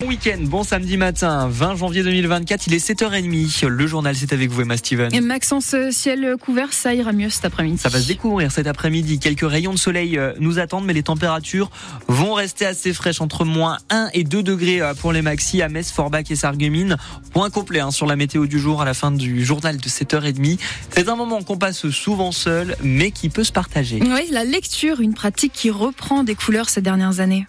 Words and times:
Bon 0.00 0.10
week-end, 0.10 0.38
bon 0.42 0.62
samedi 0.62 0.96
matin, 0.96 1.48
20 1.50 1.74
janvier 1.74 2.04
2024, 2.04 2.68
il 2.68 2.74
est 2.74 2.88
7h30. 2.88 3.66
Le 3.66 3.86
journal, 3.88 4.14
c'est 4.14 4.32
avec 4.32 4.48
vous, 4.48 4.60
Emma 4.60 4.76
Steven. 4.76 5.12
Et 5.12 5.20
Maxence, 5.20 5.74
ciel 5.90 6.36
couvert, 6.40 6.72
ça 6.72 6.94
ira 6.94 7.12
mieux 7.12 7.30
cet 7.30 7.46
après-midi. 7.46 7.78
Ça 7.78 7.88
va 7.88 7.98
se 7.98 8.06
découvrir 8.06 8.52
cet 8.52 8.68
après-midi. 8.68 9.18
Quelques 9.18 9.50
rayons 9.50 9.72
de 9.72 9.78
soleil 9.78 10.16
euh, 10.16 10.34
nous 10.38 10.60
attendent, 10.60 10.84
mais 10.84 10.92
les 10.92 11.02
températures 11.02 11.68
vont 12.06 12.34
rester 12.34 12.64
assez 12.64 12.92
fraîches 12.92 13.20
entre 13.20 13.44
moins 13.44 13.78
1 13.90 14.10
et 14.14 14.22
2 14.22 14.44
degrés 14.44 14.80
euh, 14.80 14.94
pour 14.94 15.12
les 15.12 15.20
maxi 15.20 15.62
à 15.62 15.68
Metz, 15.68 15.90
Forbach 15.90 16.30
et 16.30 16.36
Sarreguemines. 16.36 16.96
Point 17.32 17.50
complet 17.50 17.80
hein, 17.80 17.90
sur 17.90 18.06
la 18.06 18.14
météo 18.14 18.46
du 18.46 18.60
jour 18.60 18.80
à 18.80 18.84
la 18.84 18.94
fin 18.94 19.10
du 19.10 19.44
journal 19.44 19.78
de 19.78 19.88
7h30. 19.88 20.60
C'est 20.90 21.08
un 21.08 21.16
moment 21.16 21.42
qu'on 21.42 21.58
passe 21.58 21.88
souvent 21.88 22.30
seul, 22.30 22.76
mais 22.84 23.10
qui 23.10 23.30
peut 23.30 23.42
se 23.42 23.50
partager. 23.50 23.98
Oui, 24.00 24.28
la 24.30 24.44
lecture, 24.44 25.00
une 25.00 25.14
pratique 25.14 25.52
qui 25.52 25.70
reprend 25.70 26.22
des 26.22 26.36
couleurs 26.36 26.68
ces 26.68 26.82
dernières 26.82 27.18
années. 27.18 27.48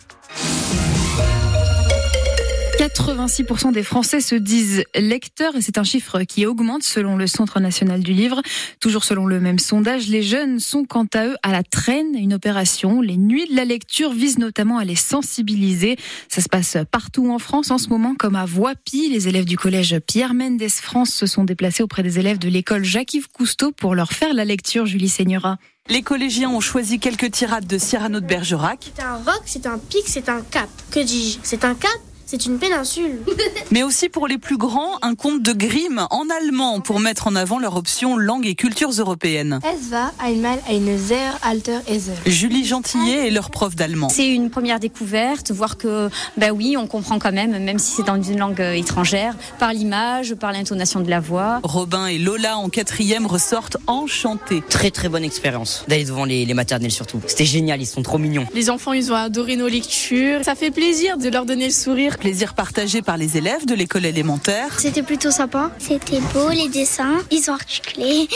86% 2.80 3.74
des 3.74 3.84
Français 3.84 4.22
se 4.22 4.36
disent 4.36 4.86
lecteurs 4.96 5.54
et 5.58 5.62
c'est 5.62 5.78
un 5.78 5.84
chiffre 5.84 6.22
qui 6.22 6.46
augmente 6.46 6.84
selon 6.84 7.18
le 7.18 7.28
Centre 7.28 7.60
national 7.60 8.00
du 8.00 8.14
livre. 8.14 8.42
Toujours 8.80 9.04
selon 9.04 9.26
le 9.26 9.42
même 9.42 9.60
sondage, 9.60 10.08
les 10.08 10.24
jeunes 10.24 10.62
sont 10.62 10.86
quant 10.86 11.06
à 11.14 11.26
eux 11.26 11.36
à 11.44 11.52
la 11.52 11.62
traîne. 11.62 12.16
Une 12.16 12.34
opération, 12.34 13.02
les 13.02 13.18
nuits 13.18 13.50
de 13.50 13.56
la 13.58 13.66
lecture, 13.66 14.14
vise 14.14 14.38
notamment 14.38 14.78
à 14.78 14.86
les 14.86 14.96
sensibiliser. 14.96 15.98
Ça 16.30 16.40
se 16.40 16.48
passe 16.48 16.78
partout 16.90 17.30
en 17.30 17.38
France 17.38 17.70
en 17.70 17.78
ce 17.78 17.90
moment, 17.90 18.16
comme 18.16 18.38
à 18.38 18.46
Voipy. 18.46 19.10
Les 19.10 19.28
élèves 19.28 19.44
du 19.44 19.58
collège 19.58 20.00
Pierre 20.08 20.34
Mendès 20.34 20.70
France 20.70 21.10
se 21.10 21.26
sont 21.26 21.44
déplacés 21.44 21.84
auprès 21.84 22.02
des 22.02 22.18
élèves 22.18 22.40
de 22.40 22.48
l'école 22.48 22.86
Jacques-Yves 22.86 23.28
Cousteau 23.28 23.74
pour 23.74 23.94
leur 23.94 24.14
faire 24.14 24.34
la 24.34 24.46
lecture, 24.46 24.86
Julie 24.86 25.10
Seignera. 25.10 25.58
Les 25.90 26.02
collégiens 26.02 26.50
ont 26.50 26.62
choisi 26.62 27.00
quelques 27.00 27.32
tirades 27.32 27.68
de 27.68 27.78
Cyrano 27.78 28.22
de 28.22 28.26
Bergerac. 28.26 28.92
C'est 28.96 29.04
un 29.04 29.16
roc, 29.16 29.42
c'est 29.46 29.66
un 29.66 29.80
pic, 29.80 30.04
c'est 30.06 30.30
un 30.30 30.42
cap. 30.42 30.70
Que 30.92 31.02
dis-je? 31.02 31.40
C'est 31.44 31.66
un 31.66 31.76
cap 31.76 31.92
c'est 32.30 32.46
une 32.46 32.60
péninsule. 32.60 33.18
Mais 33.72 33.82
aussi 33.82 34.08
pour 34.08 34.28
les 34.28 34.38
plus 34.38 34.58
grands, 34.58 35.00
un 35.02 35.16
conte 35.16 35.42
de 35.42 35.52
Grimm 35.52 36.06
en 36.12 36.26
allemand 36.30 36.80
pour 36.80 37.00
mettre 37.00 37.26
en 37.26 37.36
avant 37.36 37.58
leur 37.58 37.76
option 37.76 38.18
langue 38.18 38.46
et 38.46 38.54
cultures 38.54 38.92
européennes. 38.92 39.60
Es 39.64 39.90
war 39.90 40.14
einmal 40.24 40.60
eine 40.70 41.00
sehr 41.00 41.34
Esel. 41.88 42.14
Julie 42.28 42.66
Gentillet 42.66 43.28
est 43.28 43.32
leur 43.32 43.50
prof 43.50 43.76
d'allemand. 43.76 44.10
C'est 44.10 44.28
une 44.28 44.52
première 44.52 44.80
découverte, 44.80 45.50
voir 45.50 45.78
que, 45.78 46.10
bah 46.38 46.52
oui, 46.52 46.78
on 46.78 46.86
comprend 46.86 47.18
quand 47.18 47.32
même, 47.32 47.58
même 47.64 47.80
si 47.80 47.94
c'est 47.96 48.06
dans 48.06 48.22
une 48.22 48.38
langue 48.38 48.62
euh, 48.62 48.74
étrangère, 48.74 49.36
par 49.58 49.74
l'image, 49.74 50.36
par 50.36 50.52
l'intonation 50.52 51.00
de 51.00 51.10
la 51.10 51.20
voix. 51.20 51.60
Robin 51.64 52.06
et 52.06 52.20
Lola 52.20 52.60
en 52.60 52.70
quatrième 52.70 53.26
ressortent 53.26 53.78
enchantés. 53.88 54.62
Très 54.70 54.92
très 54.92 55.10
bonne 55.10 55.24
expérience 55.24 55.84
d'aller 55.88 56.06
devant 56.06 56.26
les, 56.26 56.46
les 56.46 56.54
maternelles 56.54 56.92
surtout. 56.92 57.20
C'était 57.26 57.46
génial, 57.46 57.82
ils 57.82 57.88
sont 57.88 58.04
trop 58.04 58.20
mignons. 58.20 58.46
Les 58.54 58.70
enfants, 58.70 58.94
ils 58.94 59.12
ont 59.12 59.16
adoré 59.16 59.56
nos 59.56 59.68
lectures. 59.68 60.44
Ça 60.44 60.54
fait 60.54 60.70
plaisir 60.70 61.18
de 61.18 61.28
leur 61.30 61.46
donner 61.46 61.66
le 61.66 61.74
sourire. 61.74 62.18
Plaisir 62.20 62.54
partagé 62.54 63.02
par 63.02 63.16
les 63.16 63.38
élèves 63.38 63.66
de 63.66 63.74
l'école 63.74 64.06
élémentaire. 64.06 64.78
C'était 64.78 65.04
plutôt 65.04 65.32
sympa. 65.32 65.72
C'était 65.80 66.20
beau, 66.34 66.50
les 66.50 66.68
dessins. 66.68 67.20
Ils 67.32 67.50
ont 67.50 67.54
articulé. 67.54 68.28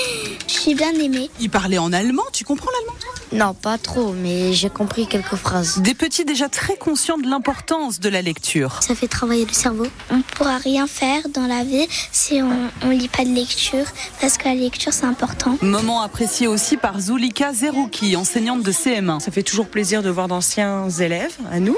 J'ai 0.47 0.73
bien 0.73 0.93
aimé. 0.93 1.29
Ils 1.41 1.49
parlaient 1.49 1.77
en 1.77 1.91
allemand, 1.91 2.23
tu 2.31 2.45
comprends 2.45 2.69
l'allemand 2.71 3.45
Non, 3.45 3.53
pas 3.53 3.77
trop, 3.77 4.13
mais 4.13 4.53
j'ai 4.53 4.69
compris 4.69 5.05
quelques 5.07 5.35
phrases. 5.35 5.79
Des 5.79 5.95
petits 5.95 6.23
déjà 6.23 6.47
très 6.47 6.77
conscients 6.77 7.17
de 7.17 7.27
l'importance 7.27 7.99
de 7.99 8.07
la 8.07 8.21
lecture. 8.21 8.81
Ça 8.81 8.95
fait 8.95 9.09
travailler 9.09 9.45
le 9.45 9.51
cerveau. 9.51 9.87
On 10.09 10.17
ne 10.17 10.21
pourra 10.23 10.59
rien 10.59 10.87
faire 10.87 11.27
dans 11.33 11.45
la 11.45 11.65
vie 11.65 11.85
si 12.13 12.41
on 12.41 12.87
ne 12.87 12.93
lit 12.93 13.09
pas 13.09 13.25
de 13.25 13.31
lecture, 13.31 13.85
parce 14.21 14.37
que 14.37 14.45
la 14.45 14.55
lecture, 14.55 14.93
c'est 14.93 15.05
important. 15.05 15.57
Moment 15.61 16.01
apprécié 16.01 16.47
aussi 16.47 16.77
par 16.77 17.01
Zulika 17.01 17.51
Zerouki, 17.53 18.15
enseignante 18.15 18.63
de 18.63 18.71
CM1. 18.71 19.19
Ça 19.19 19.31
fait 19.31 19.43
toujours 19.43 19.67
plaisir 19.67 20.03
de 20.03 20.09
voir 20.09 20.29
d'anciens 20.29 20.89
élèves 20.89 21.35
à 21.51 21.59
nous. 21.59 21.75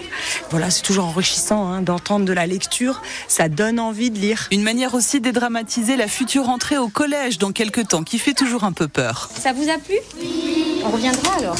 Voilà, 0.51 0.69
c'est 0.69 0.83
toujours 0.83 1.05
enrichissant 1.05 1.67
hein, 1.71 1.81
d'entendre 1.95 2.25
de 2.25 2.33
la 2.33 2.45
lecture. 2.45 3.01
Ça 3.29 3.47
donne 3.47 3.79
envie 3.79 4.11
de 4.11 4.19
lire. 4.19 4.47
Une 4.51 4.63
manière 4.63 4.93
aussi 4.95 5.21
dédramatiser 5.21 5.95
la 5.95 6.07
future 6.07 6.49
entrée 6.49 6.77
au 6.77 6.89
collège 6.89 7.37
dans 7.37 7.53
quelques 7.53 7.87
temps, 7.87 8.03
qui 8.03 8.19
fait 8.19 8.33
toujours 8.33 8.65
un 8.65 8.73
peu 8.73 8.89
peur. 8.89 9.29
Ça 9.33 9.53
vous 9.53 9.69
a 9.69 9.77
plu? 9.77 9.95
Oui. 10.19 10.81
On 10.85 10.89
reviendra 10.89 11.35
alors. 11.39 11.55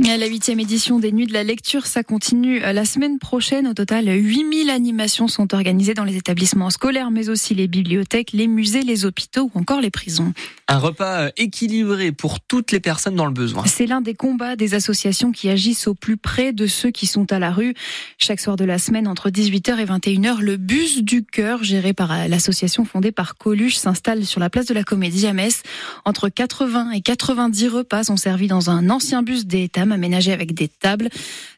La 0.00 0.26
huitième 0.26 0.60
édition 0.60 0.98
des 0.98 1.10
Nuits 1.10 1.26
de 1.26 1.32
la 1.32 1.42
Lecture, 1.42 1.86
ça 1.86 2.02
continue 2.02 2.60
la 2.60 2.84
semaine 2.84 3.18
prochaine. 3.18 3.66
Au 3.66 3.74
total, 3.74 4.06
8000 4.06 4.70
animations 4.70 5.26
sont 5.26 5.52
organisées 5.52 5.94
dans 5.94 6.04
les 6.04 6.16
établissements 6.16 6.70
scolaires, 6.70 7.10
mais 7.10 7.28
aussi 7.28 7.54
les 7.54 7.66
bibliothèques, 7.66 8.32
les 8.32 8.46
musées, 8.46 8.82
les 8.82 9.04
hôpitaux 9.04 9.50
ou 9.52 9.58
encore 9.58 9.80
les 9.80 9.90
prisons. 9.90 10.32
Un 10.68 10.78
repas 10.78 11.28
équilibré 11.36 12.12
pour 12.12 12.40
toutes 12.40 12.72
les 12.72 12.80
personnes 12.80 13.16
dans 13.16 13.26
le 13.26 13.32
besoin. 13.32 13.64
C'est 13.66 13.86
l'un 13.86 14.00
des 14.00 14.14
combats 14.14 14.56
des 14.56 14.74
associations 14.74 15.32
qui 15.32 15.48
agissent 15.48 15.86
au 15.86 15.94
plus 15.94 16.16
près 16.16 16.52
de 16.52 16.66
ceux 16.66 16.90
qui 16.90 17.06
sont 17.06 17.32
à 17.32 17.38
la 17.38 17.50
rue. 17.50 17.74
Chaque 18.18 18.40
soir 18.40 18.56
de 18.56 18.64
la 18.64 18.78
semaine, 18.78 19.08
entre 19.08 19.28
18h 19.28 19.78
et 19.78 19.84
21h, 19.84 20.40
le 20.40 20.56
bus 20.56 21.02
du 21.02 21.24
cœur, 21.24 21.64
géré 21.64 21.92
par 21.92 22.28
l'association 22.28 22.84
fondée 22.84 23.12
par 23.12 23.36
Coluche, 23.36 23.76
s'installe 23.76 24.24
sur 24.24 24.40
la 24.40 24.50
place 24.50 24.66
de 24.66 24.74
la 24.74 24.84
Comédie 24.84 25.26
à 25.26 25.32
Metz. 25.32 25.62
Entre 26.04 26.28
80 26.28 26.92
et 26.92 27.00
90 27.00 27.68
repas 27.68 28.04
sont 28.04 28.16
servis 28.16 28.46
dans 28.48 28.70
un 28.70 28.88
ancien 28.88 29.22
bus 29.22 29.46
des 29.46 29.68
aménagé 29.90 30.32
avec 30.32 30.54
des 30.54 30.68
tables. 30.68 31.08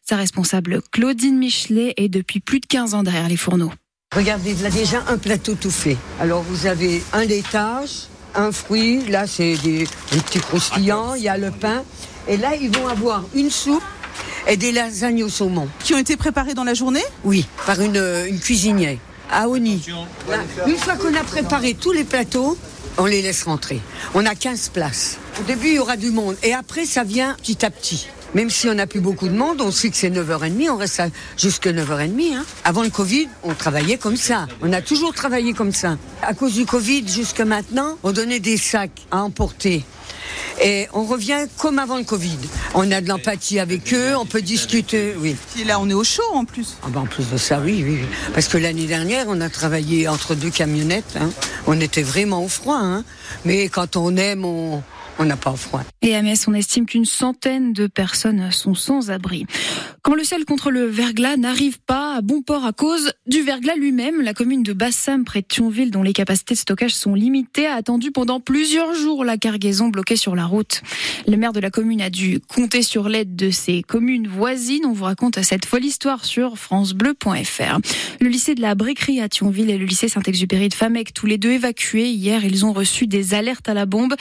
Sa 0.02 0.16
responsable 0.16 0.80
Claudine 0.90 1.36
Michelet 1.36 1.94
est 1.96 2.08
depuis 2.08 2.40
plus 2.40 2.60
de 2.60 2.66
15 2.66 2.94
ans 2.94 3.02
derrière 3.02 3.28
les 3.28 3.36
fourneaux. 3.36 3.72
Regardez, 4.14 4.54
là 4.62 4.70
déjà 4.70 5.02
un 5.08 5.18
plateau 5.18 5.54
tout 5.54 5.70
fait. 5.70 5.96
Alors 6.20 6.42
vous 6.42 6.66
avez 6.66 7.02
un 7.12 7.24
laitage, 7.24 8.08
un 8.34 8.52
fruit, 8.52 9.04
là 9.06 9.26
c'est 9.26 9.56
des, 9.56 9.86
des, 10.12 10.20
petits 10.20 10.38
croustillants, 10.38 11.14
il 11.14 11.22
y 11.24 11.28
a 11.28 11.36
le 11.36 11.50
pain. 11.50 11.82
Et 12.28 12.36
là 12.36 12.54
ils 12.54 12.70
vont 12.70 12.86
avoir 12.88 13.24
une 13.34 13.50
soupe 13.50 13.82
et 14.46 14.56
des 14.56 14.72
lasagnes 14.72 15.24
au 15.24 15.28
saumon. 15.28 15.68
Qui 15.80 15.94
ont 15.94 15.98
été 15.98 16.16
préparées 16.16 16.54
dans 16.54 16.64
la 16.64 16.74
journée? 16.74 17.02
Oui, 17.24 17.46
par 17.66 17.80
une, 17.80 18.02
une 18.28 18.38
cuisinière 18.38 18.98
à 19.30 19.48
Oni. 19.48 19.82
Là, 20.28 20.38
une 20.66 20.76
fois 20.76 20.96
qu'on 20.96 21.14
a 21.14 21.24
préparé 21.24 21.74
tous 21.74 21.92
les 21.92 22.04
plateaux, 22.04 22.56
on 22.98 23.06
les 23.06 23.22
laisse 23.22 23.44
rentrer. 23.44 23.80
On 24.14 24.24
a 24.26 24.34
15 24.34 24.70
places. 24.70 25.18
Au 25.40 25.42
début, 25.44 25.68
il 25.68 25.74
y 25.74 25.78
aura 25.78 25.96
du 25.96 26.10
monde. 26.10 26.36
Et 26.42 26.52
après, 26.52 26.84
ça 26.84 27.04
vient 27.04 27.34
petit 27.34 27.64
à 27.64 27.70
petit. 27.70 28.08
Même 28.34 28.50
si 28.50 28.68
on 28.68 28.74
n'a 28.74 28.88
plus 28.88 29.00
beaucoup 29.00 29.28
de 29.28 29.34
monde, 29.34 29.60
on 29.60 29.70
sait 29.70 29.90
que 29.90 29.96
c'est 29.96 30.10
9h30, 30.10 30.70
on 30.70 30.76
reste 30.76 31.02
jusqu'à 31.36 31.72
9h30. 31.72 32.34
Hein. 32.34 32.44
Avant 32.64 32.82
le 32.82 32.90
Covid, 32.90 33.28
on 33.44 33.54
travaillait 33.54 33.96
comme 33.96 34.16
ça. 34.16 34.48
On 34.60 34.72
a 34.72 34.82
toujours 34.82 35.14
travaillé 35.14 35.52
comme 35.52 35.72
ça. 35.72 35.98
À 36.20 36.34
cause 36.34 36.54
du 36.54 36.66
Covid, 36.66 37.06
jusque 37.06 37.40
maintenant, 37.40 37.96
on 38.02 38.10
donnait 38.10 38.40
des 38.40 38.56
sacs 38.56 39.02
à 39.12 39.22
emporter. 39.22 39.84
Et 40.62 40.88
on 40.92 41.04
revient 41.04 41.46
comme 41.58 41.78
avant 41.78 41.96
le 41.96 42.04
Covid. 42.04 42.38
On 42.74 42.90
a 42.90 43.00
de 43.00 43.08
l'empathie 43.08 43.58
avec 43.58 43.92
eux, 43.92 44.16
on 44.16 44.26
peut 44.26 44.42
discuter, 44.42 45.14
oui. 45.18 45.36
Et 45.60 45.64
là, 45.64 45.80
on 45.80 45.88
est 45.88 45.94
au 45.94 46.04
chaud 46.04 46.22
en 46.32 46.44
plus. 46.44 46.76
Ah 46.82 46.88
ben, 46.90 47.00
en 47.00 47.06
plus 47.06 47.28
de 47.30 47.36
ça, 47.36 47.60
oui, 47.60 47.84
oui. 47.86 47.98
Parce 48.32 48.48
que 48.48 48.58
l'année 48.58 48.86
dernière, 48.86 49.26
on 49.28 49.40
a 49.40 49.48
travaillé 49.48 50.08
entre 50.08 50.34
deux 50.34 50.50
camionnettes. 50.50 51.16
Hein. 51.20 51.30
On 51.66 51.80
était 51.80 52.02
vraiment 52.02 52.44
au 52.44 52.48
froid. 52.48 52.78
Hein. 52.80 53.04
Mais 53.44 53.68
quand 53.68 53.96
on 53.96 54.16
aime, 54.16 54.44
on, 54.44 54.82
on 55.18 55.24
n'a 55.24 55.36
pas 55.36 55.54
froid. 55.54 55.82
Et 56.02 56.14
à 56.14 56.22
Metz, 56.22 56.46
on 56.48 56.54
estime 56.54 56.86
qu'une 56.86 57.04
centaine 57.04 57.72
de 57.72 57.86
personnes 57.86 58.50
sont 58.50 58.74
sans 58.74 59.10
abri. 59.10 59.46
Quand 60.02 60.14
le 60.14 60.24
ciel 60.24 60.44
contre 60.44 60.70
le 60.70 60.86
verglas 60.86 61.36
n'arrive 61.36 61.80
pas 61.80 62.16
à 62.16 62.20
bon 62.20 62.42
port 62.42 62.64
à 62.64 62.72
cause 62.72 63.12
du 63.26 63.42
verglas 63.42 63.76
lui-même, 63.76 64.20
la 64.20 64.34
commune 64.34 64.62
de 64.62 64.72
Bassam, 64.72 65.24
près 65.24 65.40
de 65.40 65.46
Thionville, 65.46 65.90
dont 65.90 66.02
les 66.02 66.12
capacités 66.12 66.54
de 66.54 66.58
stockage 66.58 66.94
sont 66.94 67.14
limitées, 67.14 67.66
a 67.66 67.74
attendu 67.74 68.10
pendant 68.10 68.40
plusieurs 68.40 68.94
jours 68.94 69.24
la 69.24 69.38
cargaison 69.38 69.88
bloquée 69.88 70.16
sur 70.16 70.36
la 70.36 70.44
route. 70.46 70.82
Le 71.26 71.36
maire 71.36 71.52
de 71.52 71.60
la 71.60 71.70
commune 71.70 72.02
a 72.02 72.10
dû 72.10 72.40
compter 72.40 72.82
sur 72.82 73.08
l'aide 73.08 73.34
de 73.36 73.50
ses 73.50 73.82
communes 73.82 74.28
voisines. 74.28 74.84
On 74.84 74.92
vous 74.92 75.04
raconte 75.04 75.42
cette 75.42 75.64
folle 75.64 75.84
histoire 75.84 76.24
sur 76.24 76.58
francebleu.fr. 76.58 77.78
Le 78.20 78.28
lycée 78.28 78.54
de 78.54 78.60
la 78.60 78.74
Briquerie 78.74 79.20
à 79.20 79.28
Thionville 79.28 79.70
et 79.70 79.78
le 79.78 79.84
lycée 79.84 80.08
Saint-Exupéry 80.08 80.68
de 80.68 80.74
Famec, 80.74 81.14
tous 81.14 81.26
les 81.26 81.38
deux 81.38 81.52
évacués. 81.52 82.10
Hier, 82.10 82.44
ils 82.44 82.64
ont 82.66 82.72
reçu 82.72 83.06
des 83.06 83.34
alertes 83.34 83.68
à 83.68 83.74
la 83.74 83.86
bombe. 83.86 84.14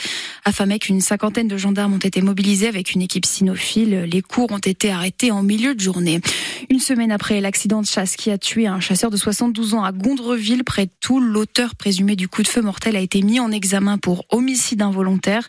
À 0.46 0.52
Famec, 0.52 0.90
une 0.90 1.00
cinquantaine 1.00 1.48
de 1.48 1.56
gendarmes 1.56 1.94
ont 1.94 2.00
été 2.00 2.22
mobilisés 2.22 2.68
avec 2.68 2.92
une 2.92 3.02
équipe 3.02 3.26
cynophile. 3.26 4.09
Les 4.12 4.22
cours 4.22 4.52
ont 4.52 4.58
été 4.58 4.92
arrêtés 4.92 5.31
en 5.31 5.42
milieu 5.42 5.74
de 5.74 5.80
journée. 5.80 6.20
Une 6.70 6.81
semaine 6.81 7.14
après 7.14 7.40
l'accident 7.40 7.81
de 7.81 7.88
chasse 7.88 8.18
qui 8.18 8.30
a 8.30 8.38
tué 8.38 8.68
un 8.68 8.81
chasseur 8.81 9.09
de 9.09 9.16
72 9.16 9.74
ans 9.74 9.86
à 9.86 9.94
Gondreville, 9.94 10.66
près 10.66 10.88
de 10.88 10.92
Toul, 11.00 11.24
l'auteur 11.24 11.75
présumé 11.75 12.18
du 12.18 12.28
coup 12.28 12.44
de 12.44 12.50
feu 12.50 12.62
mortel 12.62 12.98
a 12.98 13.00
été 13.00 13.22
mis 13.22 13.40
en 13.40 13.51
examen 13.51 13.98
pour 13.98 14.25
homicide 14.31 14.81
involontaire. 14.81 15.48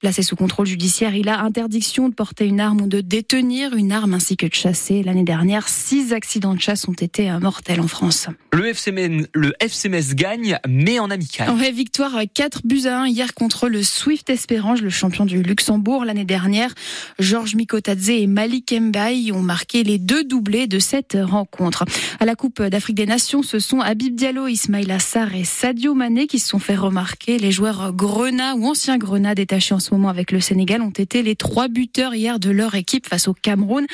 Placé 0.00 0.22
sous 0.22 0.36
contrôle 0.36 0.66
judiciaire, 0.66 1.14
il 1.14 1.30
a 1.30 1.40
interdiction 1.40 2.10
de 2.10 2.14
porter 2.14 2.44
une 2.44 2.60
arme 2.60 2.82
ou 2.82 2.86
de 2.86 3.00
détenir 3.00 3.74
une 3.74 3.92
arme 3.92 4.12
ainsi 4.12 4.36
que 4.36 4.44
de 4.44 4.52
chasser. 4.52 5.02
L'année 5.02 5.24
dernière, 5.24 5.68
six 5.68 6.12
accidents 6.12 6.54
de 6.54 6.60
chasse 6.60 6.86
ont 6.86 6.92
été 6.92 7.30
mortels 7.40 7.80
en 7.80 7.88
France. 7.88 8.28
Le 8.52 8.66
FCMS, 8.66 9.26
le 9.32 9.54
FCMS 9.58 10.14
gagne, 10.14 10.58
mais 10.68 10.98
en 10.98 11.10
amical. 11.10 11.50
Ouais, 11.52 11.72
victoire 11.72 12.18
4 12.34 12.66
buts 12.66 12.82
à 12.84 13.00
1 13.00 13.06
hier 13.06 13.32
contre 13.32 13.70
le 13.70 13.82
Swift 13.82 14.33
Espérange, 14.34 14.82
le 14.82 14.90
champion 14.90 15.24
du 15.24 15.44
Luxembourg 15.44 16.04
l'année 16.04 16.24
dernière. 16.24 16.74
Georges 17.20 17.54
Mikotadze 17.54 18.10
et 18.10 18.26
Malik 18.26 18.74
Mbaye 18.78 19.30
ont 19.30 19.42
marqué 19.42 19.84
les 19.84 19.98
deux 19.98 20.24
doublés 20.24 20.66
de 20.66 20.80
cette 20.80 21.16
rencontre. 21.20 21.84
À 22.18 22.24
la 22.24 22.34
Coupe 22.34 22.60
d'Afrique 22.60 22.96
des 22.96 23.06
Nations, 23.06 23.44
ce 23.44 23.60
sont 23.60 23.78
Habib 23.78 24.16
Diallo, 24.16 24.48
Ismail 24.48 24.90
Assar 24.90 25.36
et 25.36 25.44
Sadio 25.44 25.94
Mané 25.94 26.26
qui 26.26 26.40
se 26.40 26.48
sont 26.48 26.58
fait 26.58 26.74
remarquer. 26.74 27.38
Les 27.38 27.52
joueurs 27.52 27.92
Grenat 27.92 28.56
ou 28.56 28.66
anciens 28.66 28.98
Grenat 28.98 29.36
détachés 29.36 29.74
en 29.74 29.78
ce 29.78 29.94
moment 29.94 30.08
avec 30.08 30.32
le 30.32 30.40
Sénégal 30.40 30.82
ont 30.82 30.90
été 30.90 31.22
les 31.22 31.36
trois 31.36 31.68
buteurs 31.68 32.14
hier 32.16 32.40
de 32.40 32.50
leur 32.50 32.74
équipe 32.74 33.06
face 33.06 33.28
au 33.28 33.34
Cameroun 33.34 33.86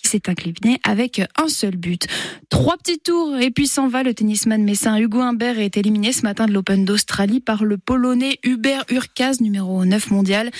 qui 0.00 0.08
s'est 0.08 0.28
incliné 0.28 0.80
avec 0.84 1.20
un 1.36 1.48
seul 1.48 1.76
but. 1.76 2.06
Trois 2.48 2.76
petits 2.76 3.00
tours 3.00 3.36
et 3.38 3.50
puis 3.50 3.66
s'en 3.66 3.88
va 3.88 4.02
le 4.02 4.14
tennisman 4.14 4.62
messin 4.62 4.96
Hugo 4.96 5.20
Humbert 5.20 5.58
est 5.58 5.76
éliminé 5.76 6.12
ce 6.12 6.22
matin 6.22 6.46
de 6.46 6.52
l'Open 6.52 6.84
d'Australie 6.84 7.40
par 7.40 7.64
le 7.64 7.76
Polonais 7.78 8.38
Hubert 8.42 8.84
Urkaz, 8.90 9.40
numéro 9.40 9.84
9 9.84 10.10
mondial. 10.10 10.50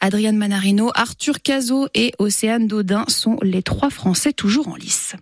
Adrian 0.00 0.32
Manarino, 0.32 0.90
Arthur 0.94 1.40
Cazot 1.42 1.88
et 1.94 2.12
Océane 2.18 2.66
Dodin 2.66 3.04
sont 3.08 3.38
les 3.42 3.62
trois 3.62 3.90
Français 3.90 4.32
toujours 4.32 4.68
en 4.68 4.76
lice. 4.76 5.14